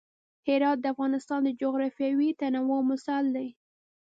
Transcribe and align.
هرات 0.47 0.77
د 0.81 0.85
افغانستان 0.93 1.39
د 1.45 1.49
جغرافیوي 1.61 2.29
تنوع 2.39 2.79
مثال 2.91 3.23
دی. 3.35 3.47